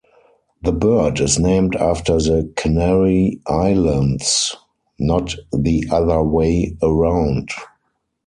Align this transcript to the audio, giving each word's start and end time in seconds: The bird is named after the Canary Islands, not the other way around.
The 0.63 0.71
bird 0.71 1.19
is 1.19 1.37
named 1.37 1.75
after 1.75 2.13
the 2.13 2.51
Canary 2.57 3.39
Islands, 3.45 4.55
not 4.97 5.35
the 5.53 5.85
other 5.91 6.23
way 6.23 6.75
around. 6.81 7.49